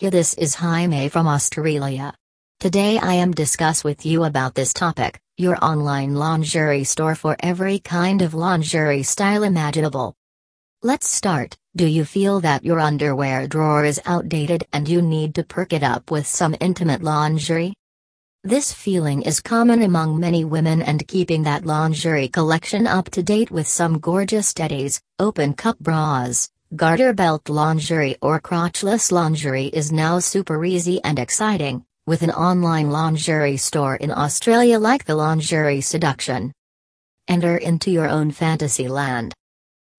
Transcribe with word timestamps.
This 0.00 0.32
is 0.32 0.54
Jaime 0.54 1.10
from 1.10 1.28
Australia. 1.28 2.14
Today 2.58 2.96
I 2.96 3.12
am 3.12 3.32
discuss 3.32 3.84
with 3.84 4.06
you 4.06 4.24
about 4.24 4.54
this 4.54 4.72
topic, 4.72 5.20
your 5.36 5.62
online 5.62 6.14
lingerie 6.14 6.84
store 6.84 7.14
for 7.14 7.36
every 7.40 7.80
kind 7.80 8.22
of 8.22 8.32
lingerie 8.32 9.02
style 9.02 9.42
imaginable. 9.42 10.14
Let's 10.82 11.06
start. 11.06 11.58
Do 11.76 11.86
you 11.86 12.06
feel 12.06 12.40
that 12.40 12.64
your 12.64 12.80
underwear 12.80 13.46
drawer 13.46 13.84
is 13.84 14.00
outdated 14.06 14.66
and 14.72 14.88
you 14.88 15.02
need 15.02 15.34
to 15.34 15.44
perk 15.44 15.74
it 15.74 15.82
up 15.82 16.10
with 16.10 16.26
some 16.26 16.56
intimate 16.60 17.02
lingerie? 17.02 17.74
This 18.42 18.72
feeling 18.72 19.20
is 19.20 19.40
common 19.40 19.82
among 19.82 20.18
many 20.18 20.46
women 20.46 20.80
and 20.80 21.06
keeping 21.06 21.42
that 21.42 21.66
lingerie 21.66 22.28
collection 22.28 22.86
up 22.86 23.10
to 23.10 23.22
date 23.22 23.50
with 23.50 23.68
some 23.68 23.98
gorgeous 23.98 24.54
teddies, 24.54 25.02
open 25.18 25.52
cup 25.52 25.78
bras, 25.78 26.48
garter 26.76 27.12
belt 27.12 27.48
lingerie 27.48 28.16
or 28.22 28.40
crotchless 28.40 29.10
lingerie 29.10 29.66
is 29.66 29.90
now 29.90 30.20
super 30.20 30.64
easy 30.64 31.02
and 31.02 31.18
exciting, 31.18 31.84
with 32.06 32.22
an 32.22 32.30
online 32.30 32.92
lingerie 32.92 33.56
store 33.56 33.96
in 33.96 34.12
Australia 34.12 34.78
like 34.78 35.04
the 35.04 35.16
Lingerie 35.16 35.80
Seduction. 35.80 36.52
Enter 37.26 37.56
into 37.56 37.90
your 37.90 38.08
own 38.08 38.30
fantasy 38.30 38.86
land. 38.86 39.34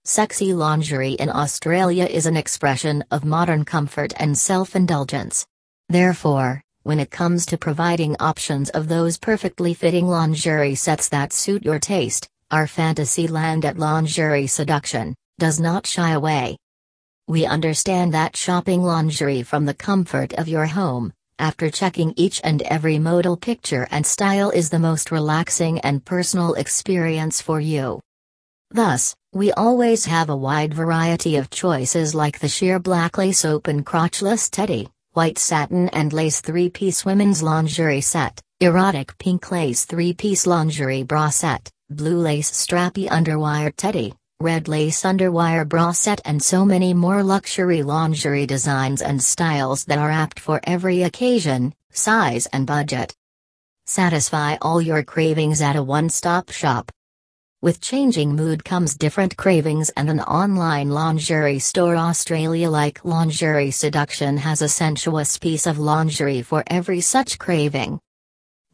Sexy 0.05 0.53
lingerie 0.53 1.11
in 1.11 1.29
Australia 1.29 2.05
is 2.05 2.25
an 2.25 2.37
expression 2.37 3.03
of 3.11 3.25
modern 3.25 3.65
comfort 3.65 4.13
and 4.15 4.37
self-indulgence. 4.37 5.45
Therefore, 5.89 6.61
when 6.83 7.01
it 7.01 7.11
comes 7.11 7.45
to 7.47 7.57
providing 7.57 8.15
options 8.21 8.69
of 8.69 8.87
those 8.87 9.17
perfectly 9.17 9.73
fitting 9.73 10.07
lingerie 10.07 10.75
sets 10.75 11.09
that 11.09 11.33
suit 11.33 11.65
your 11.65 11.79
taste, 11.79 12.29
our 12.49 12.65
fantasy 12.65 13.27
land 13.27 13.65
at 13.65 13.77
Lingerie 13.77 14.47
Seduction 14.47 15.13
does 15.37 15.59
not 15.59 15.85
shy 15.85 16.11
away. 16.11 16.55
We 17.27 17.45
understand 17.45 18.13
that 18.13 18.35
shopping 18.35 18.81
lingerie 18.81 19.43
from 19.43 19.65
the 19.65 19.73
comfort 19.73 20.33
of 20.33 20.47
your 20.47 20.65
home, 20.65 21.13
after 21.37 21.69
checking 21.69 22.13
each 22.15 22.41
and 22.43 22.61
every 22.63 22.99
modal 22.99 23.37
picture 23.37 23.87
and 23.91 24.05
style 24.05 24.49
is 24.49 24.69
the 24.69 24.79
most 24.79 25.11
relaxing 25.11 25.79
and 25.79 26.03
personal 26.03 26.55
experience 26.55 27.41
for 27.41 27.59
you. 27.59 27.99
Thus, 28.69 29.15
we 29.33 29.51
always 29.53 30.05
have 30.05 30.29
a 30.29 30.35
wide 30.35 30.73
variety 30.73 31.37
of 31.37 31.49
choices 31.49 32.15
like 32.15 32.39
the 32.39 32.49
sheer 32.49 32.79
black 32.79 33.17
lace 33.17 33.45
open 33.45 33.83
crotchless 33.83 34.49
teddy, 34.49 34.89
white 35.13 35.37
satin 35.37 35.89
and 35.89 36.13
lace 36.13 36.41
three-piece 36.41 37.05
women's 37.05 37.43
lingerie 37.43 38.01
set, 38.01 38.41
erotic 38.59 39.17
pink 39.17 39.51
lace 39.51 39.85
three-piece 39.85 40.47
lingerie 40.47 41.03
bra 41.03 41.29
set, 41.29 41.69
blue 41.89 42.17
lace 42.17 42.51
strappy 42.51 43.07
underwire 43.09 43.73
teddy, 43.75 44.13
red 44.41 44.67
lace 44.67 45.03
underwire 45.03 45.67
bra 45.67 45.91
set 45.91 46.19
and 46.25 46.41
so 46.41 46.65
many 46.65 46.93
more 46.93 47.21
luxury 47.21 47.83
lingerie 47.83 48.47
designs 48.47 49.01
and 49.01 49.21
styles 49.21 49.85
that 49.85 49.99
are 49.99 50.09
apt 50.09 50.39
for 50.39 50.59
every 50.63 51.03
occasion, 51.03 51.73
size 51.91 52.47
and 52.47 52.65
budget. 52.65 53.15
Satisfy 53.85 54.57
all 54.61 54.81
your 54.81 55.03
cravings 55.03 55.61
at 55.61 55.75
a 55.75 55.83
one-stop 55.83 56.49
shop. 56.49 56.91
With 57.61 57.81
changing 57.81 58.35
mood 58.35 58.65
comes 58.65 58.97
different 58.97 59.37
cravings 59.37 59.91
and 59.91 60.09
an 60.09 60.21
online 60.21 60.89
lingerie 60.89 61.59
store 61.59 61.95
Australia 61.95 62.69
like 62.69 63.05
Lingerie 63.05 63.69
Seduction 63.69 64.37
has 64.37 64.63
a 64.63 64.69
sensuous 64.69 65.37
piece 65.37 65.67
of 65.67 65.77
lingerie 65.77 66.41
for 66.41 66.63
every 66.65 67.01
such 67.01 67.37
craving. 67.37 67.99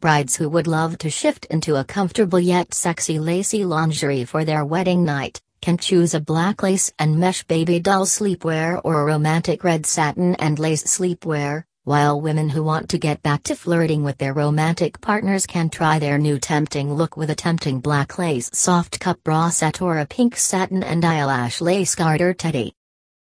Brides 0.00 0.36
who 0.36 0.48
would 0.48 0.66
love 0.66 0.96
to 0.98 1.10
shift 1.10 1.44
into 1.46 1.76
a 1.76 1.84
comfortable 1.84 2.40
yet 2.40 2.72
sexy 2.72 3.18
lacy 3.18 3.64
lingerie 3.64 4.24
for 4.24 4.44
their 4.44 4.64
wedding 4.64 5.04
night 5.04 5.42
can 5.60 5.78
choose 5.78 6.14
a 6.14 6.20
black 6.20 6.62
lace 6.62 6.92
and 6.98 7.18
mesh 7.18 7.44
baby 7.44 7.80
doll 7.80 8.06
sleepwear 8.06 8.80
or 8.84 9.00
a 9.00 9.04
romantic 9.04 9.64
red 9.64 9.86
satin 9.86 10.34
and 10.36 10.58
lace 10.58 10.84
sleepwear, 10.84 11.64
while 11.84 12.20
women 12.20 12.50
who 12.50 12.62
want 12.62 12.88
to 12.90 12.98
get 12.98 13.22
back 13.22 13.42
to 13.42 13.56
flirting 13.56 14.04
with 14.04 14.18
their 14.18 14.34
romantic 14.34 15.00
partners 15.00 15.46
can 15.46 15.70
try 15.70 15.98
their 15.98 16.18
new 16.18 16.38
tempting 16.38 16.92
look 16.92 17.16
with 17.16 17.30
a 17.30 17.34
tempting 17.34 17.80
black 17.80 18.18
lace 18.18 18.50
soft 18.52 19.00
cup 19.00 19.18
bra 19.24 19.48
set 19.48 19.80
or 19.80 19.98
a 19.98 20.06
pink 20.06 20.36
satin 20.36 20.82
and 20.82 21.04
eyelash 21.04 21.60
lace 21.60 21.94
garter 21.94 22.34
teddy. 22.34 22.74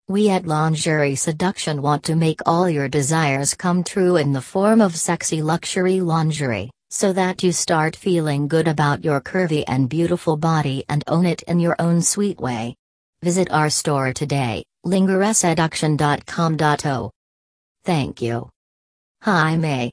We 0.08 0.30
at 0.30 0.46
Lingerie 0.46 1.16
Seduction 1.16 1.82
want 1.82 2.04
to 2.04 2.16
make 2.16 2.40
all 2.46 2.70
your 2.70 2.88
desires 2.88 3.56
come 3.56 3.84
true 3.84 4.18
in 4.18 4.34
the 4.34 4.42
form 4.42 4.80
of 4.80 4.96
sexy 4.96 5.42
luxury 5.42 6.00
lingerie, 6.00 6.70
so 6.90 7.14
that 7.14 7.44
you 7.44 7.52
start 7.52 7.96
feeling 7.96 8.48
good 8.48 8.68
about 8.68 9.04
your 9.04 9.22
curvy 9.22 9.64
and 9.68 9.88
beautiful 9.90 10.38
body 10.38 10.84
and 10.88 11.04
own 11.08 11.26
it 11.26 11.42
in 11.44 11.60
your 11.60 11.76
own 11.80 12.02
sweet 12.02 12.40
way. 12.40 12.76
Visit 13.22 13.52
our 13.52 13.70
store 13.70 14.14
today, 14.14 14.64
lingerieseduction.com.au. 14.86 17.12
Thank 17.84 18.22
you. 18.22 18.50
Hi 19.22 19.58
May. 19.58 19.92